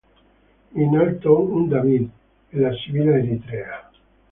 In 0.83 0.95
alto 0.97 1.39
un 1.41 1.67
"David" 1.69 2.09
e 2.49 2.57
la 2.59 2.71
"Sibilla 2.73 3.17
Eritrea". 3.17 3.91